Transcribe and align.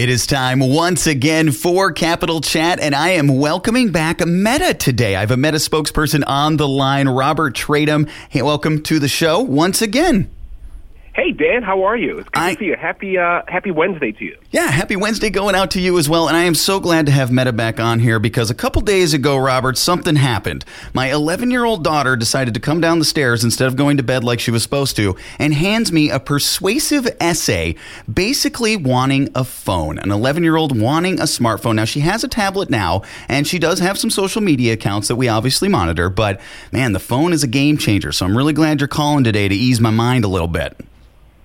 It 0.00 0.08
is 0.08 0.26
time 0.26 0.60
once 0.60 1.06
again 1.06 1.52
for 1.52 1.92
Capital 1.92 2.40
Chat, 2.40 2.80
and 2.80 2.94
I 2.94 3.10
am 3.10 3.28
welcoming 3.36 3.92
back 3.92 4.26
Meta 4.26 4.72
today. 4.72 5.14
I 5.14 5.20
have 5.20 5.30
a 5.30 5.36
Meta 5.36 5.58
spokesperson 5.58 6.24
on 6.26 6.56
the 6.56 6.66
line, 6.66 7.06
Robert 7.06 7.54
Traynham. 7.54 8.08
Hey, 8.30 8.40
welcome 8.40 8.82
to 8.84 8.98
the 8.98 9.08
show 9.08 9.40
once 9.40 9.82
again. 9.82 10.30
Hey 11.20 11.32
Dan, 11.32 11.62
how 11.62 11.82
are 11.82 11.98
you? 11.98 12.20
It's 12.20 12.30
good 12.30 12.42
I, 12.42 12.54
to 12.54 12.58
see 12.58 12.64
you. 12.64 12.76
Happy 12.76 13.18
uh, 13.18 13.42
Happy 13.46 13.70
Wednesday 13.70 14.10
to 14.10 14.24
you. 14.24 14.38
Yeah, 14.52 14.68
happy 14.68 14.96
Wednesday 14.96 15.28
going 15.28 15.54
out 15.54 15.72
to 15.72 15.80
you 15.80 15.98
as 15.98 16.08
well. 16.08 16.28
And 16.28 16.34
I 16.34 16.44
am 16.44 16.54
so 16.54 16.80
glad 16.80 17.04
to 17.04 17.12
have 17.12 17.30
Meta 17.30 17.52
back 17.52 17.78
on 17.78 17.98
here 17.98 18.18
because 18.18 18.48
a 18.48 18.54
couple 18.54 18.80
days 18.80 19.12
ago, 19.12 19.36
Robert, 19.36 19.76
something 19.76 20.16
happened. 20.16 20.64
My 20.94 21.12
11 21.12 21.50
year 21.50 21.66
old 21.66 21.84
daughter 21.84 22.16
decided 22.16 22.54
to 22.54 22.60
come 22.60 22.80
down 22.80 23.00
the 23.00 23.04
stairs 23.04 23.44
instead 23.44 23.68
of 23.68 23.76
going 23.76 23.98
to 23.98 24.02
bed 24.02 24.24
like 24.24 24.40
she 24.40 24.50
was 24.50 24.62
supposed 24.62 24.96
to, 24.96 25.14
and 25.38 25.52
hands 25.52 25.92
me 25.92 26.08
a 26.08 26.18
persuasive 26.18 27.06
essay, 27.20 27.74
basically 28.10 28.78
wanting 28.78 29.28
a 29.34 29.44
phone. 29.44 29.98
An 29.98 30.10
11 30.10 30.42
year 30.42 30.56
old 30.56 30.80
wanting 30.80 31.20
a 31.20 31.24
smartphone. 31.24 31.74
Now 31.74 31.84
she 31.84 32.00
has 32.00 32.24
a 32.24 32.28
tablet 32.28 32.70
now, 32.70 33.02
and 33.28 33.46
she 33.46 33.58
does 33.58 33.80
have 33.80 33.98
some 33.98 34.08
social 34.08 34.40
media 34.40 34.72
accounts 34.72 35.08
that 35.08 35.16
we 35.16 35.28
obviously 35.28 35.68
monitor. 35.68 36.08
But 36.08 36.40
man, 36.72 36.94
the 36.94 36.98
phone 36.98 37.34
is 37.34 37.44
a 37.44 37.46
game 37.46 37.76
changer. 37.76 38.10
So 38.10 38.24
I'm 38.24 38.34
really 38.34 38.54
glad 38.54 38.80
you're 38.80 38.88
calling 38.88 39.22
today 39.22 39.48
to 39.48 39.54
ease 39.54 39.82
my 39.82 39.90
mind 39.90 40.24
a 40.24 40.28
little 40.28 40.48
bit. 40.48 40.80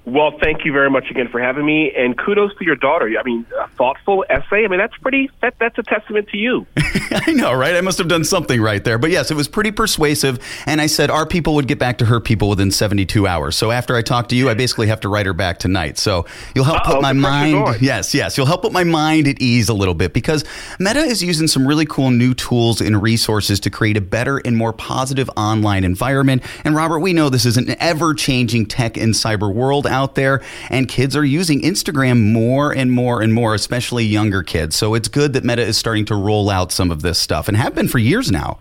Well, 0.05 0.37
thank 0.39 0.65
you 0.65 0.71
very 0.71 0.89
much 0.89 1.09
again 1.09 1.29
for 1.29 1.39
having 1.41 1.65
me, 1.65 1.91
and 1.95 2.17
kudos 2.17 2.55
to 2.57 2.65
your 2.65 2.75
daughter. 2.75 3.11
I 3.19 3.23
mean, 3.23 3.45
a 3.59 3.67
thoughtful 3.69 4.23
essay. 4.29 4.65
I 4.65 4.67
mean, 4.67 4.77
that's 4.77 4.95
pretty. 4.97 5.31
That, 5.41 5.55
that's 5.59 5.77
a 5.79 5.83
testament 5.83 6.29
to 6.29 6.37
you. 6.37 6.67
I 7.11 7.33
know, 7.33 7.53
right? 7.53 7.75
I 7.75 7.81
must 7.81 7.97
have 7.97 8.07
done 8.07 8.23
something 8.23 8.61
right 8.61 8.83
there. 8.83 8.97
But 8.97 9.11
yes, 9.11 9.31
it 9.31 9.35
was 9.35 9.47
pretty 9.47 9.71
persuasive. 9.71 10.39
And 10.65 10.81
I 10.81 10.87
said 10.87 11.09
our 11.09 11.25
people 11.25 11.55
would 11.55 11.67
get 11.67 11.79
back 11.79 11.97
to 11.99 12.05
her 12.05 12.19
people 12.19 12.49
within 12.49 12.71
72 12.71 13.27
hours. 13.27 13.55
So 13.55 13.71
after 13.71 13.95
I 13.95 14.01
talk 14.01 14.29
to 14.29 14.35
you, 14.35 14.49
I 14.49 14.53
basically 14.53 14.87
have 14.87 14.99
to 15.01 15.09
write 15.09 15.25
her 15.25 15.33
back 15.33 15.59
tonight. 15.59 15.97
So 15.97 16.25
you'll 16.53 16.65
help 16.65 16.81
Uh-oh, 16.81 16.93
put 16.93 17.01
my 17.01 17.13
mind. 17.13 17.81
Yes, 17.81 18.13
yes, 18.13 18.37
you'll 18.37 18.45
help 18.45 18.61
put 18.61 18.71
my 18.71 18.83
mind 18.83 19.27
at 19.27 19.41
ease 19.41 19.69
a 19.69 19.73
little 19.73 19.93
bit 19.93 20.13
because 20.13 20.43
Meta 20.79 20.99
is 20.99 21.23
using 21.23 21.47
some 21.47 21.67
really 21.67 21.85
cool 21.85 22.11
new 22.11 22.33
tools 22.33 22.81
and 22.81 23.01
resources 23.01 23.59
to 23.61 23.69
create 23.69 23.97
a 23.97 24.01
better 24.01 24.37
and 24.37 24.57
more 24.57 24.73
positive 24.73 25.29
online 25.35 25.83
environment. 25.83 26.43
And 26.63 26.75
Robert, 26.75 26.99
we 26.99 27.13
know 27.13 27.29
this 27.29 27.45
is 27.45 27.57
an 27.57 27.75
ever-changing 27.79 28.67
tech 28.67 28.97
and 28.97 29.13
cyber 29.13 29.53
world 29.53 29.87
out 29.95 30.15
there, 30.15 30.41
and 30.69 30.87
kids 30.87 31.15
are 31.15 31.25
using 31.25 31.61
Instagram 31.61 32.31
more 32.31 32.75
and 32.75 32.91
more 32.91 33.21
and 33.21 33.33
more, 33.33 33.55
especially 33.55 34.03
younger 34.03 34.43
kids. 34.43 34.75
So 34.75 34.93
it's 34.93 35.07
good 35.07 35.33
that 35.33 35.43
Meta 35.43 35.61
is 35.61 35.77
starting 35.77 36.05
to 36.05 36.15
roll 36.15 36.49
out 36.49 36.71
some 36.71 36.91
of 36.91 37.01
this 37.01 37.17
stuff 37.17 37.47
and 37.47 37.55
have 37.55 37.73
been 37.73 37.87
for 37.87 37.99
years 37.99 38.31
now. 38.31 38.59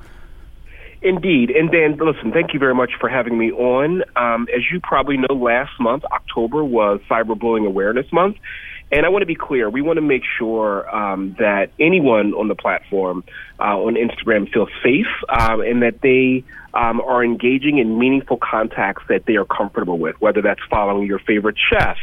Indeed. 1.03 1.51
And 1.51 1.71
Dan, 1.71 1.99
listen, 1.99 2.33
thank 2.33 2.55
you 2.55 2.59
very 2.59 2.75
much 2.75 2.93
for 2.99 3.11
having 3.11 3.37
me 3.37 3.53
on. 3.53 4.03
Um, 4.17 4.49
as 4.57 4.63
you 4.73 4.81
probably 4.81 5.19
know, 5.19 5.35
last 5.35 5.73
month, 5.79 6.03
October, 6.11 6.65
was 6.65 7.01
Cyberbullying 7.11 7.67
Awareness 7.67 8.11
Month. 8.11 8.37
And 8.95 9.05
I 9.05 9.09
want 9.09 9.23
to 9.23 9.27
be 9.27 9.35
clear. 9.35 9.69
We 9.69 9.83
want 9.83 9.97
to 9.97 10.03
make 10.03 10.23
sure 10.39 10.89
um, 10.95 11.35
that 11.41 11.73
anyone 11.81 12.33
on 12.35 12.47
the 12.47 12.55
platform 12.55 13.25
uh, 13.59 13.77
on 13.77 13.97
Instagram 13.97 14.53
feels 14.53 14.69
safe 14.85 15.09
um, 15.29 15.63
and 15.63 15.83
that 15.83 16.01
they 16.01 16.45
um, 16.75 17.01
are 17.01 17.25
engaging 17.25 17.79
in 17.79 17.99
meaningful 17.99 18.37
contacts 18.37 19.03
that 19.09 19.27
they 19.27 19.35
are 19.35 19.45
comfortable 19.45 19.99
with, 19.99 20.15
whether 20.21 20.41
that's 20.43 20.61
following 20.71 21.09
your 21.09 21.19
favorite 21.19 21.57
chef 21.59 21.97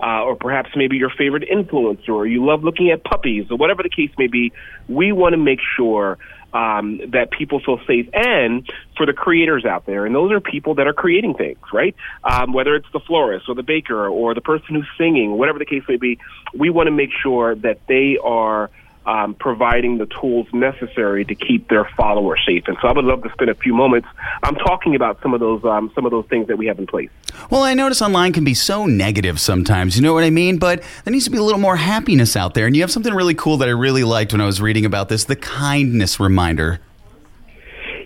uh, 0.00 0.22
or 0.22 0.36
perhaps 0.36 0.70
maybe 0.74 0.96
your 0.96 1.10
favorite 1.10 1.44
influencer 1.52 2.14
or 2.14 2.26
you 2.26 2.42
love 2.42 2.64
looking 2.64 2.90
at 2.90 3.04
puppies 3.04 3.44
or 3.50 3.58
whatever 3.58 3.82
the 3.82 3.90
case 3.90 4.10
may 4.16 4.26
be. 4.26 4.50
We 4.88 5.12
want 5.12 5.34
to 5.34 5.38
make 5.38 5.60
sure 5.76 6.16
um, 6.52 7.00
that 7.10 7.30
people 7.30 7.60
feel 7.60 7.78
safe 7.86 8.08
and 8.12 8.68
for 8.96 9.06
the 9.06 9.12
creators 9.12 9.64
out 9.64 9.86
there. 9.86 10.06
And 10.06 10.14
those 10.14 10.32
are 10.32 10.40
people 10.40 10.74
that 10.76 10.86
are 10.86 10.92
creating 10.92 11.34
things, 11.34 11.58
right? 11.72 11.94
Um, 12.24 12.52
whether 12.52 12.74
it's 12.74 12.90
the 12.92 13.00
florist 13.00 13.48
or 13.48 13.54
the 13.54 13.62
baker 13.62 14.08
or 14.08 14.34
the 14.34 14.40
person 14.40 14.74
who's 14.74 14.88
singing, 14.96 15.32
whatever 15.32 15.58
the 15.58 15.66
case 15.66 15.82
may 15.88 15.96
be, 15.96 16.18
we 16.54 16.70
want 16.70 16.86
to 16.86 16.92
make 16.92 17.10
sure 17.22 17.54
that 17.56 17.80
they 17.86 18.18
are 18.22 18.70
um, 19.08 19.34
providing 19.34 19.96
the 19.96 20.06
tools 20.20 20.46
necessary 20.52 21.24
to 21.24 21.34
keep 21.34 21.68
their 21.68 21.88
followers 21.96 22.40
safe. 22.46 22.64
And 22.66 22.76
so 22.82 22.88
I 22.88 22.92
would 22.92 23.06
love 23.06 23.22
to 23.22 23.32
spend 23.32 23.48
a 23.48 23.54
few 23.54 23.72
moments 23.74 24.06
um, 24.42 24.54
talking 24.54 24.94
about 24.94 25.20
some 25.22 25.32
of 25.32 25.40
those 25.40 25.64
um, 25.64 25.90
some 25.94 26.04
of 26.04 26.10
those 26.10 26.26
things 26.26 26.46
that 26.48 26.58
we 26.58 26.66
have 26.66 26.78
in 26.78 26.86
place. 26.86 27.08
Well, 27.50 27.62
I 27.62 27.72
notice 27.72 28.02
online 28.02 28.34
can 28.34 28.44
be 28.44 28.52
so 28.52 28.84
negative 28.84 29.40
sometimes. 29.40 29.96
You 29.96 30.02
know 30.02 30.12
what 30.12 30.24
I 30.24 30.30
mean? 30.30 30.58
But 30.58 30.82
there 31.04 31.12
needs 31.12 31.24
to 31.24 31.30
be 31.30 31.38
a 31.38 31.42
little 31.42 31.60
more 31.60 31.76
happiness 31.76 32.36
out 32.36 32.52
there. 32.52 32.66
And 32.66 32.76
you 32.76 32.82
have 32.82 32.90
something 32.90 33.14
really 33.14 33.34
cool 33.34 33.56
that 33.58 33.68
I 33.68 33.72
really 33.72 34.04
liked 34.04 34.32
when 34.32 34.42
I 34.42 34.46
was 34.46 34.60
reading 34.60 34.84
about 34.84 35.08
this: 35.08 35.24
the 35.24 35.36
kindness 35.36 36.20
reminder. 36.20 36.80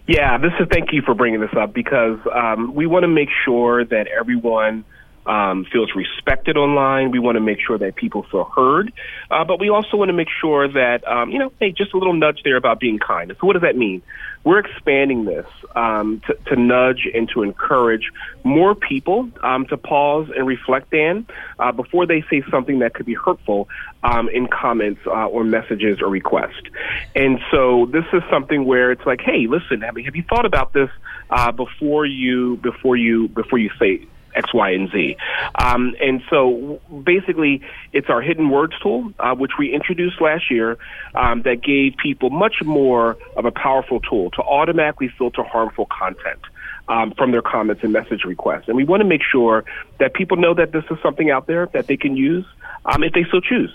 Yeah, 0.07 0.39
this 0.39 0.53
is 0.61 0.69
thank 0.71 0.93
you 0.93 1.03
for 1.03 1.15
bringing 1.15 1.41
this 1.41 1.55
up 1.57 1.75
because 1.75 2.19
um, 2.33 2.75
we 2.75 2.87
want 2.87 3.03
to 3.03 3.09
make 3.09 3.29
sure 3.45 3.85
that 3.85 4.07
everyone 4.07 4.85
um, 5.27 5.65
feels 5.73 5.91
respected 5.95 6.57
online. 6.57 7.11
We 7.11 7.19
want 7.19 7.37
to 7.37 7.41
make 7.41 7.59
sure 7.65 7.79
that 7.79 7.95
people 7.95 8.25
feel 8.31 8.45
heard, 8.45 8.93
uh, 9.31 9.45
but 9.45 9.61
we 9.61 9.69
also 9.71 9.97
want 9.97 10.09
to 10.09 10.13
make 10.15 10.29
sure 10.41 10.69
that 10.69 11.07
um, 11.07 11.31
you 11.31 11.39
know, 11.39 11.53
hey, 11.61 11.73
just 11.73 11.95
a 11.95 11.99
little 11.99 12.15
nudge 12.15 12.41
there 12.45 12.57
about 12.57 12.81
being 12.81 12.99
kind. 12.99 13.35
So, 13.41 13.47
what 13.47 13.55
does 13.55 13.63
that 13.63 13.77
mean? 13.77 14.03
We're 14.45 14.59
expanding 14.59 15.25
this 15.25 15.47
um, 15.77 16.21
to, 16.27 16.35
to, 16.47 16.57
nudge 16.57 17.09
and 17.15 17.29
to 17.29 17.45
encourage 17.45 18.11
more 18.43 18.75
people 18.75 19.31
um, 19.41 19.67
to 19.67 19.77
pause 19.77 20.29
and 20.37 20.47
reflect, 20.49 20.91
Dan, 20.91 21.27
uh, 21.61 21.71
before 21.71 22.07
they 22.07 22.25
say 22.29 22.43
something 22.51 22.81
that 22.81 22.93
could 22.93 23.07
be 23.07 23.15
hurtful 23.15 23.69
um, 24.03 24.29
in 24.29 24.49
comments 24.49 25.01
uh, 25.07 25.27
or 25.27 25.45
messages 25.45 26.01
or 26.03 26.09
requests. 26.09 26.67
And 27.15 27.39
so, 27.53 27.87
this 27.87 28.05
is 28.13 28.23
something 28.31 28.65
where 28.65 28.91
it's 28.91 29.07
like, 29.07 29.21
hey, 29.21 29.47
listen, 29.47 29.83
have 29.83 29.97
you, 29.97 30.05
have 30.05 30.17
you 30.17 30.25
thought 30.25 30.47
about 30.47 30.73
this 30.73 30.91
uh, 31.31 31.53
before 31.53 32.05
you 32.05 32.57
before 32.57 32.97
you 32.97 33.29
before 33.29 33.59
you 33.59 33.71
say 33.79 34.07
X, 34.35 34.53
Y, 34.55 34.71
and 34.71 34.91
Z. 34.91 35.17
Um, 35.55 35.95
and 36.01 36.23
so 36.31 36.81
basically, 37.05 37.63
it's 37.93 38.09
our 38.09 38.21
hidden 38.21 38.51
words 38.51 38.75
tool, 38.83 39.13
uh, 39.19 39.35
which 39.35 39.53
we 39.59 39.73
introduced 39.73 40.21
last 40.21 40.51
year, 40.51 40.79
um, 41.15 41.43
that 41.43 41.63
gave 41.63 41.97
people 41.97 42.31
much 42.31 42.63
more 42.65 43.17
of 43.37 43.45
a 43.45 43.51
powerful 43.51 44.01
tool 44.01 44.31
to 44.33 44.43
automatically 44.43 45.09
filter 45.17 45.43
harmful 45.43 45.87
content. 45.87 46.41
Um, 46.89 47.15
from 47.17 47.31
their 47.31 47.43
comments 47.43 47.85
and 47.85 47.93
message 47.93 48.25
requests. 48.25 48.65
And 48.67 48.77
we 48.77 48.83
want 48.83 49.03
to 49.03 49.09
make 49.09 49.23
sure 49.23 49.65
that 49.99 50.15
people 50.15 50.37
know 50.37 50.53
that 50.53 50.73
this 50.73 50.83
is 50.91 50.99
something 51.01 51.31
out 51.31 51.47
there 51.47 51.67
that 51.75 51.87
they 51.87 51.97
can 51.97 52.17
use 52.17 52.45
um, 52.85 53.05
if 53.05 53.13
they 53.13 53.25
so 53.31 53.39
choose. 53.39 53.73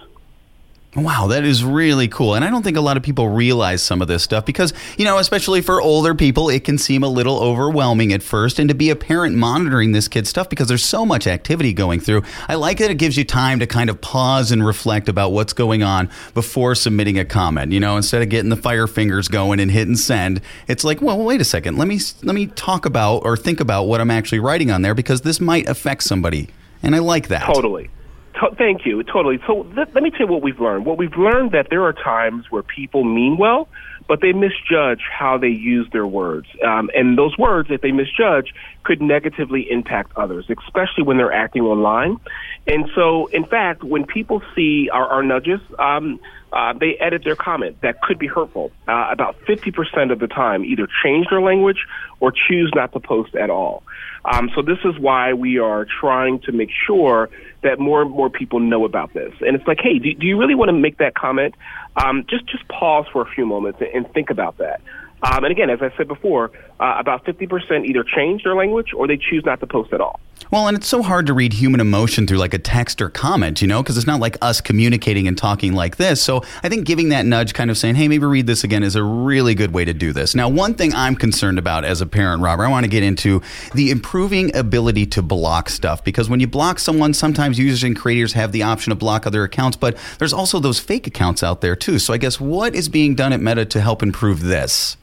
Wow, 0.97 1.28
that 1.28 1.44
is 1.44 1.63
really 1.63 2.08
cool. 2.08 2.34
And 2.34 2.44
I 2.44 2.50
don't 2.50 2.63
think 2.63 2.75
a 2.75 2.81
lot 2.81 2.97
of 2.97 3.03
people 3.03 3.30
realize 3.30 3.84
some 3.84 4.02
of 4.02 4.08
this 4.08 4.24
stuff 4.24 4.47
because, 4.47 4.74
you 4.97 5.06
know, 5.06 5.19
especially 5.19 5.62
for 5.62 5.80
older 5.80 6.16
people, 6.16 6.50
it 6.50 6.63
can 6.63 6.80
seem 6.80 7.03
a 7.03 7.08
little 7.08 7.38
overwhelming 7.40 8.12
at 8.13 8.24
first. 8.24 8.58
And 8.58 8.68
to 8.69 8.74
be 8.74 8.90
a 8.90 8.96
parent 8.96 9.35
monitoring 9.35 9.91
this 9.91 10.08
kid's 10.08 10.28
stuff 10.28 10.50
because 10.50 10.68
there's 10.69 10.84
so 10.84 11.06
much 11.06 11.28
activity 11.28 11.72
going 11.72 12.00
through, 12.00 12.24
I 12.47 12.56
like 12.56 12.80
that 12.80 12.90
it 12.90 12.96
gives 12.96 13.16
you 13.16 13.25
time 13.25 13.59
to 13.59 13.68
kind 13.68 13.91
of 13.91 14.02
pause 14.02 14.52
and 14.52 14.66
reflect 14.66 15.08
about 15.08 15.34
what's 15.34 15.53
going 15.53 15.84
on 15.84 16.09
before 16.34 16.74
submitting 16.74 17.19
a 17.19 17.25
comment. 17.25 17.74
You 17.74 17.79
know, 17.79 17.96
instead 17.96 18.24
of 18.24 18.29
getting 18.29 18.50
the 18.50 18.56
fire 18.56 18.88
fingers 18.88 19.28
going 19.28 19.59
and 19.59 19.69
hitting 19.69 19.97
send, 19.97 20.41
it's 20.68 20.84
like, 20.84 21.00
well, 21.00 21.19
wait 21.19 21.41
a 21.41 21.46
second. 21.46 21.78
Let 21.78 21.88
me 21.88 22.00
let 22.24 22.34
me 22.34 22.47
talk 22.47 22.88
about 22.88 23.19
or 23.19 23.38
think 23.38 23.59
about 23.59 23.84
what 23.84 24.02
I'm 24.02 24.09
actually 24.09 24.40
writing 24.40 24.72
on 24.72 24.81
there 24.81 24.96
because 24.96 25.22
this 25.22 25.40
might 25.40 25.69
affect 25.69 26.02
somebody. 26.02 26.50
And 26.81 26.96
I 26.96 27.00
like 27.00 27.28
that. 27.28 27.46
Totally. 27.46 27.91
To- 28.40 28.56
thank 28.58 28.86
you. 28.86 29.03
Totally. 29.03 29.40
So 29.48 29.64
th- 29.64 29.90
let 29.94 30.03
me 30.03 30.12
tell 30.12 30.28
you 30.28 30.28
what 30.28 30.42
we've 30.44 30.59
learned. 30.59 30.86
What 30.86 30.98
we've 30.98 31.18
learned 31.18 31.52
that 31.52 31.68
there 31.70 31.84
are 31.84 31.94
times 31.94 32.46
where 32.50 32.64
people 32.64 33.03
mean 33.03 33.38
well, 33.38 33.70
but 34.07 34.22
they 34.22 34.31
misjudge 34.31 35.01
how 35.12 35.38
they 35.38 35.50
use 35.50 35.88
their 35.91 36.07
words. 36.07 36.47
Um, 36.66 36.90
and 36.95 37.18
those 37.18 37.38
words, 37.38 37.69
if 37.72 37.81
they 37.81 37.91
misjudge, 37.91 38.53
could 38.84 39.01
negatively 39.01 39.69
impact 39.69 40.13
others, 40.16 40.45
especially 40.50 41.03
when 41.03 41.18
they're 41.18 41.34
acting 41.34 41.63
online. 41.63 42.17
And 42.66 42.90
so, 42.96 43.28
in 43.28 43.46
fact, 43.46 43.84
when 43.84 44.06
people 44.06 44.41
see 44.56 44.90
our, 44.91 45.07
our 45.07 45.23
nudges, 45.23 45.59
um, 45.78 46.19
uh, 46.53 46.73
they 46.73 46.96
edit 47.00 47.23
their 47.25 47.35
comment 47.35 47.79
that 47.81 48.01
could 48.01 48.17
be 48.17 48.28
hurtful. 48.28 48.72
Uh, 48.88 49.07
about 49.12 49.38
50% 49.41 50.12
of 50.12 50.19
the 50.19 50.28
time, 50.28 50.63
either 50.63 50.88
change 51.03 51.28
their 51.29 51.41
language 51.41 51.85
or 52.19 52.31
choose 52.31 52.72
not 52.73 52.94
to 52.94 53.00
post 53.00 53.35
at 53.35 53.50
all. 53.50 53.84
Um, 54.23 54.50
so 54.56 54.62
this 54.62 54.79
is 54.84 54.97
why 55.00 55.34
we 55.34 55.59
are 55.59 55.85
trying 56.00 56.40
to 56.41 56.51
make 56.51 56.69
sure 56.85 57.29
that 57.63 57.79
more 57.79 58.01
and 58.01 58.12
more 58.12 58.29
people 58.29 58.59
know 58.59 58.85
about 58.85 59.13
this. 59.13 59.34
And 59.41 59.56
it's 59.56 59.67
like, 59.67 59.79
hey, 59.81 60.00
do, 60.00 60.13
do 60.13 60.25
you 60.25 60.38
really 60.38 60.56
want 60.56 60.69
to 60.69 60.73
make 60.73 60.97
that 60.97 61.16
comment? 61.16 61.55
Um, 61.97 62.26
just 62.29 62.46
just 62.47 62.67
pause 62.67 63.05
for 63.11 63.22
a 63.22 63.29
few 63.34 63.46
moments 63.46 63.79
and, 63.94 64.11
think 64.14 64.29
about 64.29 64.58
that. 64.59 64.82
Um, 65.23 65.44
and 65.44 65.52
again, 65.52 65.70
as 65.70 65.79
I 65.82 65.96
said 65.97 66.08
before, 66.08 66.52
uh, 66.79 66.96
about 66.99 67.26
50% 67.26 67.85
either 67.85 68.03
change 68.03 68.44
their 68.44 68.55
language 68.55 68.94
or 68.96 69.08
they 69.08 69.17
choose 69.17 69.44
not 69.46 69.59
to 69.61 69.67
post 69.67 69.91
at 69.94 69.99
all. 69.99 70.20
Well, 70.49 70.67
and 70.67 70.78
it's 70.78 70.88
so 70.88 71.02
hard 71.02 71.28
to 71.28 71.34
read 71.34 71.53
human 71.53 71.82
emotion 71.82 72.26
through 72.26 72.38
like 72.38 72.53
a 72.53 72.59
text 72.59 73.02
or 73.02 73.09
comment, 73.09 73.61
you 73.61 73.67
know, 73.67 73.84
because 73.84 73.97
it's 73.97 74.08
not 74.08 74.22
like 74.22 74.38
us 74.41 74.61
communicating 74.61 75.28
and 75.28 75.38
talking 75.38 75.73
like 75.73 75.97
this. 75.97 76.22
So 76.22 76.41
I 76.64 76.70
think 76.70 76.85
giving 76.85 77.09
that 77.09 77.26
nudge, 77.26 77.53
kind 77.53 77.70
of 77.70 77.78
saying, 77.78 77.96
hey, 77.96 78.08
maybe 78.08 78.26
read 78.26 78.47
this 78.47 78.64
again, 78.64 78.82
is 78.82 78.96
a 78.96 79.03
really 79.03 79.55
good 79.55 79.73
way 79.73 79.84
to 79.84 79.94
do 79.94 80.14
this. 80.14 80.35
Now, 80.35 80.47
one 80.47 80.73
thing 80.73 80.94
I'm 80.94 81.16
concerned 81.16 81.59
about 81.59 81.84
as 81.84 81.99
a 81.99 82.05
parent, 82.05 82.41
Robert, 82.41 82.64
I 82.64 82.70
want 82.70 82.85
to 82.85 82.90
get 82.90 83.03
into 83.03 83.41
the 83.73 83.91
improving 83.91 84.55
ability 84.55 85.05
to 85.08 85.22
block 85.22 85.70
stuff 85.70 86.03
because 86.03 86.29
when 86.29 86.40
you 86.40 86.47
block 86.47 86.79
someone, 86.79 87.14
sometimes 87.14 87.59
users 87.59 87.84
and 87.84 87.96
creators 87.96 88.34
have 88.34 88.53
the 88.53 88.64
option 88.64 88.91
to 88.91 88.96
block 88.96 89.28
other 89.28 89.44
accounts, 89.44 89.76
but 89.76 89.97
there's 90.20 90.34
also 90.34 90.59
those 90.59 90.79
fake 90.79 91.08
accounts 91.08 91.44
out 91.44 91.59
there 91.59 91.76
too. 91.76 91.99
So 91.99 92.14
I 92.14 92.17
guess 92.17 92.40
what 92.40 92.73
is 92.73 92.88
being 92.88 93.16
done 93.16 93.34
at 93.34 93.41
Meta 93.41 93.66
to 93.66 93.82
help 93.82 94.02
improve 94.02 94.44
this? 94.44 94.96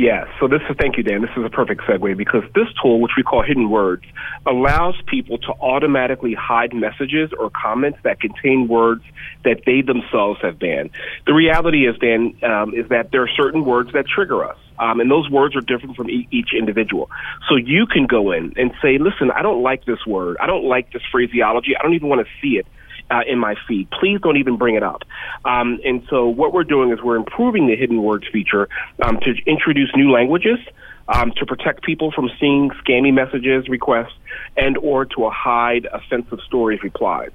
Yes. 0.00 0.28
So 0.40 0.48
this 0.48 0.62
is 0.70 0.76
thank 0.78 0.96
you, 0.96 1.02
Dan. 1.02 1.20
This 1.20 1.30
is 1.36 1.44
a 1.44 1.50
perfect 1.50 1.82
segue 1.82 2.16
because 2.16 2.42
this 2.54 2.68
tool, 2.82 3.02
which 3.02 3.12
we 3.18 3.22
call 3.22 3.42
Hidden 3.42 3.68
Words, 3.68 4.02
allows 4.46 4.94
people 5.06 5.36
to 5.36 5.52
automatically 5.60 6.32
hide 6.32 6.72
messages 6.72 7.30
or 7.38 7.50
comments 7.50 7.98
that 8.02 8.18
contain 8.18 8.66
words 8.66 9.02
that 9.44 9.64
they 9.66 9.82
themselves 9.82 10.40
have 10.40 10.58
banned. 10.58 10.88
The 11.26 11.34
reality 11.34 11.86
is, 11.86 11.98
Dan, 11.98 12.34
um, 12.42 12.72
is 12.74 12.88
that 12.88 13.10
there 13.12 13.22
are 13.22 13.28
certain 13.36 13.66
words 13.66 13.92
that 13.92 14.06
trigger 14.06 14.42
us. 14.42 14.56
Um, 14.78 15.00
and 15.00 15.10
those 15.10 15.28
words 15.28 15.54
are 15.54 15.60
different 15.60 15.96
from 15.96 16.08
e- 16.08 16.26
each 16.30 16.54
individual. 16.58 17.10
So 17.50 17.56
you 17.56 17.84
can 17.84 18.06
go 18.06 18.32
in 18.32 18.54
and 18.56 18.72
say, 18.80 18.96
listen, 18.96 19.30
I 19.30 19.42
don't 19.42 19.62
like 19.62 19.84
this 19.84 20.06
word. 20.06 20.38
I 20.40 20.46
don't 20.46 20.64
like 20.64 20.94
this 20.94 21.02
phraseology. 21.12 21.76
I 21.78 21.82
don't 21.82 21.92
even 21.92 22.08
want 22.08 22.26
to 22.26 22.32
see 22.40 22.56
it 22.56 22.66
uh, 23.10 23.20
in 23.26 23.38
my 23.38 23.54
feed. 23.66 23.90
Please 23.90 24.20
don't 24.22 24.36
even 24.36 24.56
bring 24.56 24.74
it 24.74 24.82
up. 24.82 25.02
Um, 25.44 25.80
and 25.84 26.02
so 26.08 26.28
what 26.28 26.52
we're 26.52 26.64
doing 26.64 26.92
is 26.92 27.00
we're 27.02 27.16
improving 27.16 27.66
the 27.66 27.76
hidden 27.76 28.02
words 28.02 28.26
feature 28.32 28.68
um, 29.02 29.18
to 29.20 29.34
introduce 29.46 29.90
new 29.96 30.10
languages. 30.10 30.58
Um, 31.12 31.32
to 31.38 31.46
protect 31.46 31.82
people 31.82 32.12
from 32.12 32.30
seeing 32.38 32.70
scammy 32.84 33.12
messages, 33.12 33.68
requests, 33.68 34.12
and 34.56 34.78
or 34.78 35.06
to 35.06 35.28
hide 35.28 35.88
offensive 35.92 36.38
stories 36.46 36.84
replies. 36.84 37.30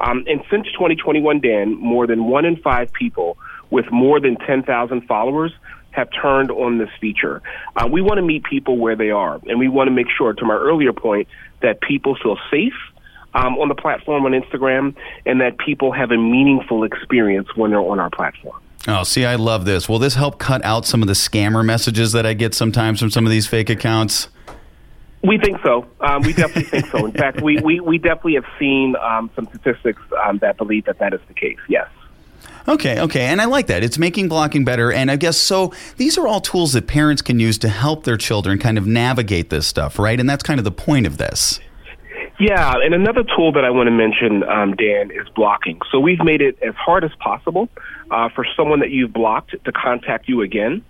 Um, 0.00 0.24
and 0.26 0.40
since 0.50 0.66
2021, 0.72 1.40
Dan, 1.40 1.74
more 1.74 2.06
than 2.06 2.24
one 2.24 2.46
in 2.46 2.56
five 2.56 2.90
people 2.90 3.36
with 3.68 3.84
more 3.92 4.18
than 4.18 4.36
10,000 4.36 5.02
followers 5.02 5.52
have 5.90 6.08
turned 6.10 6.50
on 6.50 6.78
this 6.78 6.88
feature. 7.00 7.42
Uh, 7.76 7.86
we 7.90 8.00
want 8.00 8.16
to 8.16 8.22
meet 8.22 8.44
people 8.44 8.78
where 8.78 8.96
they 8.96 9.10
are, 9.10 9.40
and 9.46 9.58
we 9.58 9.68
want 9.68 9.88
to 9.88 9.92
make 9.92 10.06
sure, 10.16 10.32
to 10.32 10.44
my 10.44 10.54
earlier 10.54 10.92
point, 10.92 11.28
that 11.60 11.80
people 11.80 12.16
feel 12.22 12.38
safe 12.50 12.72
um, 13.34 13.58
on 13.58 13.68
the 13.68 13.74
platform 13.74 14.24
on 14.24 14.32
Instagram, 14.32 14.94
and 15.26 15.40
that 15.40 15.58
people 15.58 15.92
have 15.92 16.10
a 16.10 16.16
meaningful 16.16 16.84
experience 16.84 17.48
when 17.56 17.70
they're 17.70 17.80
on 17.80 18.00
our 18.00 18.10
platform. 18.10 18.60
Oh, 18.86 19.02
see, 19.02 19.24
I 19.24 19.34
love 19.34 19.64
this. 19.64 19.88
Will 19.88 19.98
this 19.98 20.14
help 20.14 20.38
cut 20.38 20.64
out 20.64 20.86
some 20.86 21.02
of 21.02 21.08
the 21.08 21.14
scammer 21.14 21.64
messages 21.64 22.12
that 22.12 22.24
I 22.24 22.34
get 22.34 22.54
sometimes 22.54 23.00
from 23.00 23.10
some 23.10 23.26
of 23.26 23.30
these 23.30 23.46
fake 23.46 23.68
accounts? 23.68 24.28
We 25.22 25.36
think 25.36 25.60
so. 25.62 25.86
Um, 26.00 26.22
we 26.22 26.32
definitely 26.32 26.62
think 26.62 26.86
so. 26.86 27.04
In 27.04 27.12
fact, 27.12 27.40
we, 27.40 27.58
we, 27.58 27.80
we 27.80 27.98
definitely 27.98 28.36
have 28.36 28.46
seen 28.58 28.94
um, 28.96 29.30
some 29.34 29.46
statistics 29.48 30.00
um, 30.24 30.38
that 30.38 30.56
believe 30.56 30.84
that 30.84 31.00
that 31.00 31.12
is 31.12 31.20
the 31.26 31.34
case. 31.34 31.58
Yes. 31.68 31.88
Okay, 32.68 33.00
okay. 33.00 33.22
And 33.22 33.40
I 33.40 33.46
like 33.46 33.66
that. 33.66 33.82
It's 33.82 33.98
making 33.98 34.28
blocking 34.28 34.64
better. 34.64 34.92
And 34.92 35.10
I 35.10 35.16
guess 35.16 35.36
so 35.36 35.72
these 35.96 36.18
are 36.18 36.28
all 36.28 36.40
tools 36.40 36.74
that 36.74 36.86
parents 36.86 37.20
can 37.20 37.40
use 37.40 37.58
to 37.58 37.68
help 37.68 38.04
their 38.04 38.16
children 38.16 38.58
kind 38.58 38.78
of 38.78 38.86
navigate 38.86 39.50
this 39.50 39.66
stuff, 39.66 39.98
right? 39.98 40.20
And 40.20 40.28
that's 40.30 40.42
kind 40.42 40.60
of 40.60 40.64
the 40.64 40.70
point 40.70 41.06
of 41.06 41.16
this. 41.16 41.60
Yeah, 42.40 42.74
and 42.74 42.94
another 42.94 43.24
tool 43.24 43.50
that 43.52 43.64
I 43.64 43.70
want 43.70 43.88
to 43.88 43.90
mention, 43.90 44.44
um, 44.44 44.76
Dan, 44.76 45.10
is 45.10 45.28
blocking. 45.34 45.80
So 45.90 45.98
we've 45.98 46.22
made 46.22 46.40
it 46.40 46.56
as 46.62 46.74
hard 46.74 47.02
as 47.02 47.10
possible 47.18 47.68
uh, 48.12 48.28
for 48.32 48.46
someone 48.56 48.78
that 48.80 48.90
you've 48.90 49.12
blocked 49.12 49.56
to 49.64 49.72
contact 49.72 50.28
you 50.28 50.42
again. 50.42 50.84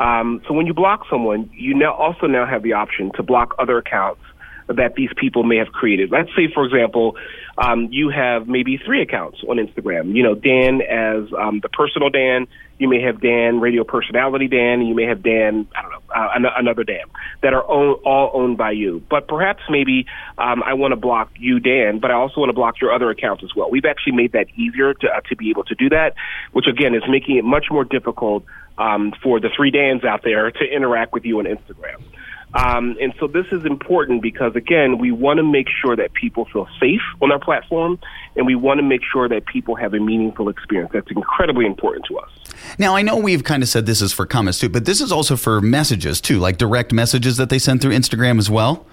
Um, 0.00 0.40
so 0.48 0.54
when 0.54 0.66
you 0.66 0.72
block 0.72 1.02
someone, 1.10 1.50
you 1.52 1.74
now 1.74 1.92
also 1.92 2.26
now 2.26 2.46
have 2.46 2.62
the 2.62 2.72
option 2.72 3.12
to 3.16 3.22
block 3.22 3.54
other 3.58 3.76
accounts 3.78 4.22
that 4.66 4.94
these 4.94 5.10
people 5.16 5.42
may 5.42 5.58
have 5.58 5.68
created. 5.68 6.10
Let's 6.10 6.30
say, 6.34 6.50
for 6.52 6.64
example, 6.64 7.16
um, 7.58 7.88
you 7.90 8.08
have 8.08 8.48
maybe 8.48 8.78
three 8.78 9.02
accounts 9.02 9.42
on 9.46 9.56
Instagram. 9.56 10.14
You 10.14 10.22
know, 10.22 10.34
Dan 10.34 10.80
as 10.80 11.30
um, 11.38 11.60
the 11.60 11.68
personal 11.68 12.08
Dan. 12.08 12.46
You 12.78 12.88
may 12.88 13.02
have 13.02 13.20
Dan, 13.20 13.60
radio 13.60 13.84
personality 13.84 14.48
Dan, 14.48 14.80
and 14.80 14.88
you 14.88 14.94
may 14.94 15.04
have 15.04 15.22
Dan, 15.22 15.68
I 15.76 15.82
don't 15.82 15.92
know, 15.92 16.00
uh, 16.14 16.28
another 16.56 16.84
Dan 16.84 17.04
that 17.42 17.52
are 17.52 17.68
own, 17.68 17.94
all 18.04 18.30
owned 18.34 18.56
by 18.56 18.70
you. 18.70 19.02
But 19.10 19.28
perhaps 19.28 19.62
maybe 19.68 20.06
um, 20.38 20.62
I 20.62 20.74
want 20.74 20.92
to 20.92 20.96
block 20.96 21.30
you, 21.36 21.60
Dan, 21.60 21.98
but 21.98 22.10
I 22.10 22.14
also 22.14 22.40
want 22.40 22.50
to 22.50 22.54
block 22.54 22.80
your 22.80 22.92
other 22.92 23.10
accounts 23.10 23.42
as 23.42 23.54
well. 23.54 23.70
We've 23.70 23.84
actually 23.84 24.14
made 24.14 24.32
that 24.32 24.46
easier 24.56 24.94
to 24.94 25.08
uh, 25.08 25.20
to 25.28 25.36
be 25.36 25.50
able 25.50 25.64
to 25.64 25.74
do 25.74 25.88
that, 25.90 26.14
which 26.52 26.66
again 26.66 26.94
is 26.94 27.02
making 27.08 27.36
it 27.36 27.44
much 27.44 27.66
more 27.70 27.84
difficult 27.84 28.44
um, 28.78 29.12
for 29.22 29.40
the 29.40 29.50
three 29.54 29.70
Dans 29.70 30.04
out 30.04 30.22
there 30.22 30.50
to 30.50 30.64
interact 30.64 31.12
with 31.12 31.24
you 31.24 31.38
on 31.38 31.44
Instagram. 31.44 32.02
Um, 32.52 32.96
and 33.00 33.12
so 33.18 33.26
this 33.26 33.46
is 33.50 33.64
important 33.64 34.22
because, 34.22 34.54
again, 34.54 34.98
we 34.98 35.10
want 35.10 35.38
to 35.38 35.42
make 35.42 35.66
sure 35.82 35.96
that 35.96 36.12
people 36.12 36.44
feel 36.52 36.68
safe 36.78 37.00
on 37.20 37.32
our 37.32 37.38
platform, 37.38 37.98
and 38.36 38.46
we 38.46 38.54
want 38.54 38.78
to 38.78 38.82
make 38.82 39.00
sure 39.12 39.28
that 39.28 39.46
people 39.46 39.74
have 39.74 39.94
a 39.94 39.98
meaningful 39.98 40.48
experience. 40.48 40.90
That's 40.92 41.10
incredibly 41.10 41.66
important 41.66 42.06
to 42.06 42.18
us. 42.18 42.30
Now, 42.78 42.94
I 42.94 43.02
know 43.02 43.16
we've 43.16 43.44
kind 43.44 43.62
of 43.62 43.68
said 43.68 43.86
this 43.86 44.02
is 44.02 44.12
for 44.12 44.26
comments 44.26 44.58
too, 44.58 44.68
but 44.68 44.84
this 44.84 45.00
is 45.00 45.10
also 45.10 45.36
for 45.36 45.60
messages 45.60 46.20
too, 46.20 46.38
like 46.38 46.58
direct 46.58 46.92
messages 46.92 47.36
that 47.38 47.48
they 47.48 47.58
send 47.58 47.80
through 47.80 47.92
Instagram 47.92 48.38
as 48.38 48.48
well. 48.48 48.86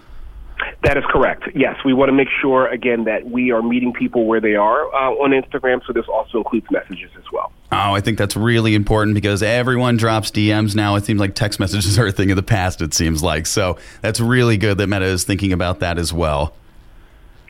That 0.84 0.98
is 0.98 1.04
correct. 1.10 1.44
Yes, 1.56 1.76
we 1.86 1.94
want 1.94 2.10
to 2.10 2.14
make 2.14 2.30
sure 2.42 2.68
again 2.68 3.04
that 3.06 3.26
we 3.26 3.52
are 3.52 3.62
meeting 3.62 3.94
people 3.94 4.26
where 4.26 4.42
they 4.42 4.56
are 4.56 4.86
uh, 4.94 5.12
on 5.12 5.32
Instagram. 5.32 5.86
So 5.86 5.94
this 5.94 6.06
also 6.08 6.40
includes 6.40 6.68
messages 6.72 7.12
as 7.18 7.24
well. 7.32 7.52
Oh, 7.72 7.94
I 7.94 8.02
think 8.02 8.18
that's 8.18 8.36
really 8.36 8.76
important 8.76 9.16
because 9.16 9.42
everyone 9.42 9.98
drops 9.98 10.32
DMs 10.32 10.76
now. 10.76 10.96
It 10.96 11.06
seems 11.06 11.20
like 11.20 11.36
text 11.36 11.60
messages 11.60 11.98
are 12.00 12.08
a 12.08 12.12
thing 12.12 12.32
of 12.32 12.36
the 12.36 12.44
past. 12.44 12.82
It 12.82 12.94
seems 12.94 13.24
like 13.24 13.46
so. 13.46 13.78
That's 14.02 14.20
really 14.20 14.58
good 14.58 14.78
that 14.80 14.88
Meta 14.88 15.06
is 15.06 15.24
thinking 15.24 15.54
about 15.54 15.80
that 15.80 15.98
as 15.98 16.12
well. 16.12 16.54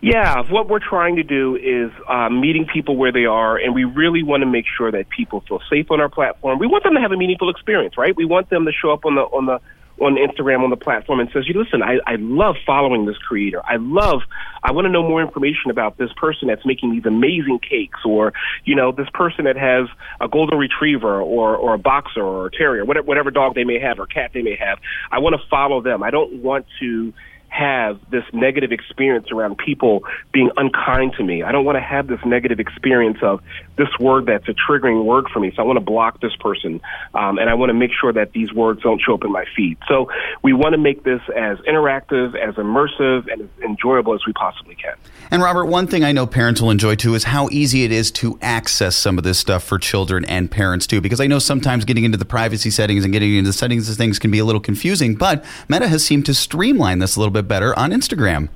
Yeah, 0.02 0.42
what 0.52 0.68
we're 0.68 0.80
trying 0.80 1.18
to 1.18 1.24
do 1.24 1.56
is 1.56 1.92
uh, 2.10 2.28
meeting 2.30 2.66
people 2.66 2.98
where 2.98 3.12
they 3.12 3.26
are, 3.26 3.58
and 3.58 3.76
we 3.76 3.84
really 3.84 4.24
want 4.24 4.42
to 4.42 4.48
make 4.48 4.66
sure 4.76 4.92
that 4.92 5.10
people 5.10 5.42
feel 5.48 5.62
safe 5.70 5.92
on 5.92 6.02
our 6.02 6.10
platform. 6.10 6.58
We 6.58 6.66
want 6.66 6.84
them 6.84 6.96
to 6.96 7.00
have 7.00 7.12
a 7.12 7.18
meaningful 7.18 7.52
experience, 7.52 8.00
right? 8.00 8.16
We 8.16 8.26
want 8.26 8.50
them 8.50 8.66
to 8.66 8.72
show 8.72 8.92
up 8.92 9.06
on 9.06 9.14
the 9.14 9.22
on 9.22 9.46
the 9.46 9.62
on 10.00 10.16
Instagram 10.16 10.64
on 10.64 10.70
the 10.70 10.78
platform 10.78 11.20
and 11.20 11.30
says, 11.32 11.48
"You 11.48 11.60
listen, 11.60 11.84
I, 11.84 12.00
I 12.08 12.16
love 12.18 12.56
following 12.66 13.06
this 13.06 13.18
creator. 13.18 13.62
I 13.66 13.78
love. 13.78 14.22
I 14.64 14.72
want 14.72 14.86
to 14.86 14.90
know 14.90 15.02
more 15.02 15.22
information 15.22 15.72
about 15.72 15.98
this 15.98 16.12
person 16.16 16.48
that's 16.48 16.66
making 16.66 16.92
these 16.92 17.06
amazing 17.06 17.60
cakes, 17.60 18.00
or 18.06 18.34
you 18.66 18.76
know, 18.76 18.92
this 18.92 19.10
person 19.14 19.46
that 19.46 19.58
has 19.58 19.88
a 20.20 20.28
golden 20.28 20.58
retriever, 20.58 21.22
or 21.22 21.56
or 21.56 21.74
a 21.74 21.80
boxer, 21.80 22.22
or 22.22 22.48
a 22.48 22.52
terrier, 22.52 22.86
whatever, 22.86 23.06
whatever 23.06 23.32
dog 23.32 23.56
they 23.56 23.64
may 23.64 23.80
have 23.80 24.00
or 24.00 24.06
cat 24.06 24.32
they 24.34 24.42
may 24.42 24.56
have. 24.56 24.80
I 25.12 25.20
want 25.20 25.36
to 25.40 25.48
follow 25.50 25.82
them. 25.82 26.04
I 26.04 26.12
don't 26.12 26.42
want 26.42 26.66
to." 26.80 27.14
Have 27.52 28.00
this 28.10 28.24
negative 28.32 28.72
experience 28.72 29.28
around 29.30 29.58
people 29.58 30.04
being 30.32 30.50
unkind 30.56 31.14
to 31.18 31.24
me. 31.24 31.44
I 31.44 31.52
don't 31.52 31.66
want 31.66 31.76
to 31.76 31.82
have 31.82 32.08
this 32.08 32.20
negative 32.26 32.62
experience 32.62 33.18
of 33.22 33.42
this 33.76 33.90
word 34.00 34.26
that's 34.28 34.48
a 34.48 34.54
triggering 34.54 35.04
word 35.04 35.26
for 35.34 35.42
me. 35.42 35.52
So 35.54 35.62
I 35.62 35.66
want 35.66 35.76
to 35.78 35.84
block 35.84 36.22
this 36.22 36.36
person, 36.38 36.80
um, 37.14 37.38
and 37.38 37.50
I 37.50 37.56
want 37.56 37.70
to 37.70 37.74
make 37.74 37.92
sure 38.00 38.14
that 38.14 38.32
these 38.32 38.54
words 38.54 38.82
don't 38.82 39.02
show 39.02 39.16
up 39.16 39.26
in 39.26 39.34
my 39.34 39.44
feed. 39.54 39.78
So 39.90 40.10
we 40.42 40.54
want 40.54 40.74
to 40.74 40.78
make 40.78 41.04
this 41.04 41.20
as 41.36 41.58
interactive, 41.60 42.36
as 42.36 42.56
immersive, 42.56 43.30
and 43.32 43.42
as 43.42 43.50
enjoyable 43.62 44.14
as 44.14 44.22
we 44.26 44.32
possibly 44.32 44.76
can. 44.76 44.96
And 45.30 45.44
Robert, 45.44 45.66
one 45.66 45.88
thing 45.88 46.06
I 46.06 46.14
know 46.14 46.26
parents 46.26 46.62
will 46.62 46.72
enjoy 46.72 46.96
too 46.96 47.16
is 47.16 47.26
how 47.26 47.50
easy 47.52 47.84
it 47.84 47.92
is 47.92 48.12
to 48.12 48.40
access 48.42 48.96
some 48.96 49.18
of 49.18 49.26
this 49.26 49.40
stuff 49.40 49.64
for 49.64 49.78
children 49.78 50.24
and 50.26 50.50
parents 50.50 50.88
too. 50.88 51.02
Because 51.02 51.20
I 51.20 51.28
know 51.28 51.40
sometimes 51.40 51.84
getting 51.84 52.06
into 52.06 52.18
the 52.18 52.26
privacy 52.26 52.70
settings 52.70 53.04
and 53.04 53.12
getting 53.12 53.36
into 53.36 53.50
the 53.50 53.54
settings 53.54 53.90
of 53.90 53.98
things 53.98 54.20
can 54.20 54.32
be 54.32 54.40
a 54.40 54.46
little 54.46 54.62
confusing, 54.62 55.16
but 55.16 55.44
Meta 55.68 55.90
has 55.90 56.06
seemed 56.06 56.26
to 56.28 56.34
streamline 56.34 57.00
this 57.00 57.18
a 57.18 57.20
little 57.20 57.34
bit 57.34 57.41
bit 57.42 57.48
better 57.48 57.78
on 57.78 57.92
Instagram. 57.92 58.50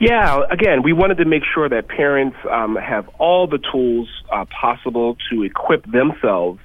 Yeah, 0.00 0.42
again, 0.50 0.82
we 0.84 0.92
wanted 0.92 1.16
to 1.18 1.24
make 1.24 1.42
sure 1.54 1.68
that 1.68 1.88
parents 1.88 2.36
um, 2.48 2.76
have 2.76 3.08
all 3.18 3.48
the 3.48 3.58
tools 3.58 4.08
uh, 4.32 4.44
possible 4.44 5.16
to 5.30 5.42
equip 5.42 5.90
themselves 5.90 6.60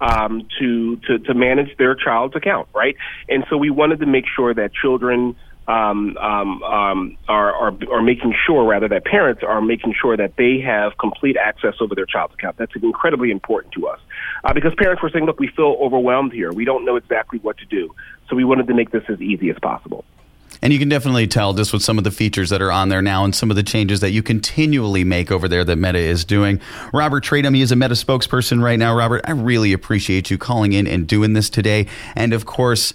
um, 0.00 0.46
to, 0.60 0.96
to 1.08 1.18
to 1.18 1.34
manage 1.34 1.76
their 1.76 1.96
child's 1.96 2.36
account, 2.36 2.68
right? 2.72 2.94
And 3.28 3.44
so 3.50 3.56
we 3.56 3.70
wanted 3.70 3.98
to 3.98 4.06
make 4.06 4.26
sure 4.36 4.54
that 4.54 4.72
children 4.72 5.34
um, 5.66 6.16
um, 6.16 6.62
um, 6.62 7.16
are, 7.28 7.52
are, 7.52 7.76
are 7.92 8.02
making 8.02 8.32
sure, 8.46 8.64
rather, 8.64 8.88
that 8.88 9.04
parents 9.04 9.42
are 9.42 9.60
making 9.60 9.94
sure 10.00 10.16
that 10.16 10.36
they 10.36 10.60
have 10.60 10.96
complete 10.98 11.36
access 11.36 11.74
over 11.80 11.94
their 11.94 12.06
child's 12.06 12.34
account. 12.34 12.56
That's 12.58 12.72
incredibly 12.74 13.30
important 13.32 13.74
to 13.74 13.88
us 13.88 13.98
uh, 14.44 14.54
because 14.54 14.72
parents 14.78 15.02
were 15.02 15.10
saying, 15.10 15.24
"Look, 15.24 15.40
we 15.40 15.48
feel 15.48 15.76
overwhelmed 15.80 16.32
here. 16.32 16.52
We 16.52 16.64
don't 16.64 16.84
know 16.84 16.94
exactly 16.94 17.40
what 17.40 17.58
to 17.58 17.66
do." 17.66 17.92
So 18.30 18.36
we 18.36 18.44
wanted 18.44 18.68
to 18.68 18.74
make 18.74 18.92
this 18.92 19.02
as 19.08 19.20
easy 19.20 19.50
as 19.50 19.56
possible. 19.60 20.04
And 20.62 20.72
you 20.72 20.78
can 20.78 20.88
definitely 20.88 21.26
tell 21.26 21.54
just 21.54 21.72
with 21.72 21.82
some 21.82 21.98
of 21.98 22.04
the 22.04 22.10
features 22.10 22.50
that 22.50 22.60
are 22.60 22.72
on 22.72 22.88
there 22.88 23.02
now 23.02 23.24
and 23.24 23.34
some 23.34 23.50
of 23.50 23.56
the 23.56 23.62
changes 23.62 24.00
that 24.00 24.10
you 24.10 24.22
continually 24.22 25.04
make 25.04 25.30
over 25.30 25.48
there 25.48 25.64
that 25.64 25.76
Meta 25.76 25.98
is 25.98 26.24
doing. 26.24 26.60
Robert 26.92 27.24
Traynham, 27.24 27.54
he 27.54 27.62
is 27.62 27.72
a 27.72 27.76
Meta 27.76 27.94
spokesperson 27.94 28.62
right 28.62 28.78
now. 28.78 28.94
Robert, 28.94 29.22
I 29.24 29.32
really 29.32 29.72
appreciate 29.72 30.30
you 30.30 30.38
calling 30.38 30.72
in 30.72 30.86
and 30.86 31.06
doing 31.06 31.32
this 31.32 31.48
today. 31.48 31.86
And 32.14 32.32
of 32.32 32.46
course, 32.46 32.94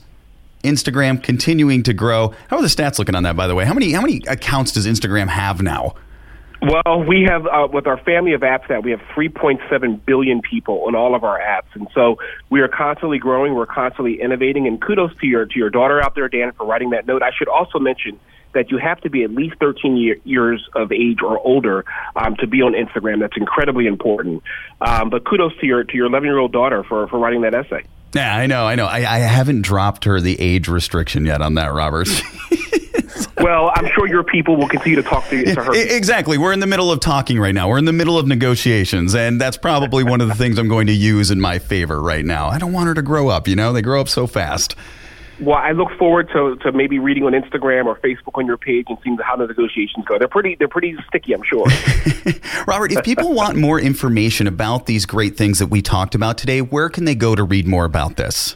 Instagram 0.63 1.21
continuing 1.21 1.83
to 1.83 1.93
grow. 1.93 2.33
How 2.49 2.57
are 2.57 2.61
the 2.61 2.67
stats 2.67 2.97
looking 2.97 3.15
on 3.15 3.23
that, 3.23 3.35
by 3.35 3.47
the 3.47 3.55
way? 3.55 3.65
How 3.65 3.73
many 3.73 3.91
how 3.91 4.01
many 4.01 4.21
accounts 4.27 4.71
does 4.71 4.87
Instagram 4.87 5.27
have 5.27 5.61
now? 5.61 5.95
Well, 6.63 7.03
we 7.03 7.25
have 7.27 7.45
uh, 7.45 7.67
with 7.73 7.87
our 7.87 7.97
family 7.97 8.31
of 8.33 8.41
apps 8.41 8.69
that 8.69 8.83
we 8.83 8.91
have 8.91 9.01
3.7 9.13 10.05
billion 10.05 10.41
people 10.41 10.85
on 10.87 10.95
all 10.95 11.13
of 11.13 11.25
our 11.25 11.37
apps, 11.37 11.67
and 11.73 11.89
so 11.93 12.15
we 12.49 12.61
are 12.61 12.69
constantly 12.69 13.17
growing. 13.17 13.53
We're 13.53 13.65
constantly 13.65 14.21
innovating, 14.21 14.65
and 14.65 14.81
kudos 14.81 15.11
to 15.19 15.27
your 15.27 15.45
to 15.45 15.59
your 15.59 15.69
daughter 15.69 16.01
out 16.01 16.15
there, 16.15 16.29
Dan, 16.29 16.53
for 16.53 16.65
writing 16.65 16.91
that 16.91 17.05
note. 17.05 17.21
I 17.21 17.31
should 17.37 17.49
also 17.49 17.79
mention 17.79 18.17
that 18.53 18.71
you 18.71 18.77
have 18.77 19.01
to 19.01 19.09
be 19.09 19.23
at 19.23 19.31
least 19.31 19.55
13 19.59 19.97
year, 19.97 20.15
years 20.23 20.65
of 20.73 20.93
age 20.93 21.17
or 21.21 21.37
older 21.39 21.83
um, 22.15 22.37
to 22.37 22.47
be 22.47 22.61
on 22.61 22.73
Instagram. 22.73 23.19
That's 23.19 23.35
incredibly 23.35 23.85
important. 23.85 24.41
Um, 24.79 25.09
but 25.09 25.25
kudos 25.25 25.57
to 25.59 25.65
your 25.65 25.83
to 25.83 25.97
your 25.97 26.05
11 26.05 26.25
year 26.25 26.37
old 26.37 26.53
daughter 26.53 26.85
for 26.85 27.07
for 27.09 27.19
writing 27.19 27.41
that 27.41 27.53
essay. 27.53 27.83
Yeah, 28.13 28.35
I 28.35 28.45
know, 28.45 28.67
I 28.67 28.75
know. 28.75 28.85
I, 28.85 28.99
I 28.99 29.19
haven't 29.19 29.63
dropped 29.63 30.05
her 30.05 30.21
the 30.21 30.39
age 30.39 30.67
restriction 30.67 31.25
yet 31.25 31.41
on 31.41 31.55
that, 31.55 31.73
Robert. 31.73 32.07
well, 33.43 33.71
I'm 33.75 33.87
sure 33.93 34.07
your 34.07 34.23
people 34.23 34.55
will 34.55 34.69
continue 34.69 34.95
to 34.95 35.03
talk 35.03 35.27
to, 35.27 35.43
to 35.43 35.63
her. 35.63 35.73
Exactly. 35.75 36.37
We're 36.37 36.53
in 36.53 36.61
the 36.61 36.67
middle 36.67 36.91
of 36.91 36.99
talking 37.01 37.39
right 37.39 37.53
now. 37.53 37.67
We're 37.67 37.77
in 37.77 37.85
the 37.85 37.93
middle 37.93 38.17
of 38.17 38.25
negotiations, 38.25 39.13
and 39.13 39.39
that's 39.39 39.57
probably 39.57 40.03
one 40.03 40.21
of 40.21 40.29
the 40.29 40.35
things 40.35 40.57
I'm 40.57 40.69
going 40.69 40.87
to 40.87 40.93
use 40.93 41.29
in 41.29 41.41
my 41.41 41.59
favor 41.59 42.01
right 42.01 42.23
now. 42.23 42.47
I 42.47 42.57
don't 42.57 42.71
want 42.71 42.87
her 42.87 42.93
to 42.93 43.01
grow 43.01 43.27
up. 43.27 43.47
You 43.47 43.55
know, 43.55 43.73
they 43.73 43.81
grow 43.81 43.99
up 43.99 44.07
so 44.07 44.27
fast. 44.27 44.75
Well, 45.39 45.57
I 45.57 45.71
look 45.71 45.89
forward 45.97 46.29
to, 46.33 46.55
to 46.57 46.71
maybe 46.71 46.99
reading 46.99 47.23
on 47.23 47.33
Instagram 47.33 47.85
or 47.85 47.97
Facebook 47.97 48.35
on 48.35 48.45
your 48.45 48.57
page 48.57 48.85
and 48.87 48.97
seeing 49.03 49.17
how 49.17 49.35
the 49.35 49.47
negotiations 49.47 50.05
go. 50.05 50.17
They're 50.17 50.27
pretty 50.27 50.55
they're 50.55 50.67
pretty 50.67 50.95
sticky, 51.07 51.33
I'm 51.33 51.43
sure. 51.43 51.65
Robert, 52.67 52.91
if 52.91 53.03
people 53.03 53.33
want 53.33 53.57
more 53.57 53.79
information 53.79 54.47
about 54.47 54.85
these 54.85 55.05
great 55.05 55.35
things 55.35 55.59
that 55.59 55.67
we 55.67 55.81
talked 55.81 56.15
about 56.15 56.37
today, 56.37 56.61
where 56.61 56.87
can 56.87 57.05
they 57.05 57.15
go 57.15 57.35
to 57.35 57.43
read 57.43 57.67
more 57.67 57.83
about 57.83 58.15
this? 58.15 58.55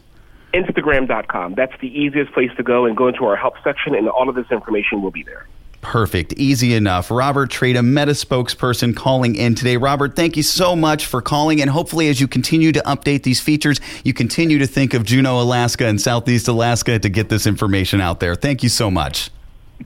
Instagram.com. 0.64 1.56
That's 1.56 1.74
the 1.82 1.88
easiest 1.88 2.34
place 2.34 2.52
to 2.58 2.64
go 2.64 2.86
and 2.86 2.98
go 2.98 3.08
into 3.08 3.26
our 3.26 3.36
help 3.36 3.56
section, 3.64 3.96
and 3.96 4.10
all 4.10 4.30
of 4.30 4.36
this 4.36 4.50
information 4.52 5.02
will 5.02 5.12
be 5.12 5.24
there. 5.24 5.48
Perfect. 5.82 6.34
Easy 6.34 6.74
enough. 6.74 7.12
Robert 7.12 7.50
Traynham, 7.50 7.94
Meta 7.94 8.12
spokesperson, 8.12 8.96
calling 8.96 9.36
in 9.36 9.56
today. 9.56 9.78
Robert, 9.78 10.16
thank 10.16 10.36
you 10.36 10.44
so 10.44 10.76
much 10.76 11.06
for 11.06 11.22
calling. 11.22 11.62
And 11.62 11.70
hopefully, 11.70 12.10
as 12.10 12.20
you 12.20 12.28
continue 12.28 12.72
to 12.72 12.82
update 12.82 13.24
these 13.24 13.40
features, 13.40 13.80
you 14.04 14.14
continue 14.14 14.58
to 14.58 14.68
think 14.68 14.94
of 14.94 15.06
Juneau, 15.06 15.40
Alaska 15.40 15.86
and 15.86 16.02
Southeast 16.02 16.48
Alaska 16.48 17.00
to 17.00 17.10
get 17.10 17.30
this 17.30 17.48
information 17.48 18.02
out 18.02 18.20
there. 18.20 18.36
Thank 18.36 18.64
you 18.64 18.70
so 18.70 18.90
much. 18.90 19.30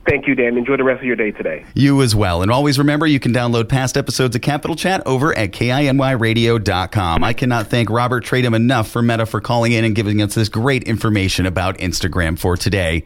Thank 0.08 0.28
you, 0.28 0.36
Dan. 0.36 0.58
Enjoy 0.58 0.78
the 0.78 0.84
rest 0.84 1.00
of 1.00 1.06
your 1.06 1.16
day 1.16 1.32
today. 1.32 1.66
You 1.74 2.02
as 2.02 2.16
well. 2.16 2.42
And 2.42 2.52
always 2.52 2.80
remember 2.80 3.06
you 3.06 3.20
can 3.20 3.34
download 3.34 3.70
past 3.70 3.98
episodes 3.98 4.36
of 4.36 4.42
Capital 4.42 4.76
Chat 4.76 5.06
over 5.06 5.38
at 5.38 5.52
KINYradio.com. 5.52 7.24
I 7.24 7.34
cannot 7.34 7.68
thank 7.68 7.90
Robert 7.90 8.24
Traynham 8.24 8.56
enough 8.56 8.90
for 8.90 9.02
Meta 9.02 9.26
for 9.26 9.42
calling 9.42 9.74
in 9.74 9.84
and 9.84 9.96
giving 9.96 10.22
us 10.22 10.34
this 10.34 10.50
great 10.50 10.84
information 10.84 11.46
about 11.46 11.78
Instagram 11.78 12.40
for 12.40 12.58
today. 12.58 13.00